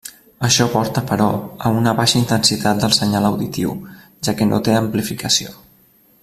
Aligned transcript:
Això 0.47 0.65
porta, 0.75 1.03
però, 1.11 1.27
a 1.67 1.71
una 1.81 1.93
baixa 1.99 2.17
intensitat 2.21 2.81
del 2.85 2.97
senyal 3.01 3.29
auditiu, 3.31 3.77
ja 4.29 4.35
que 4.41 4.49
no 4.53 4.63
té 4.69 4.77
amplificació. 4.81 5.55